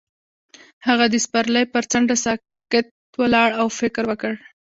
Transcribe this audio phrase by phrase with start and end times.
[0.87, 2.85] هغه د پسرلی پر څنډه ساکت
[3.21, 4.33] ولاړ او فکر وکړ.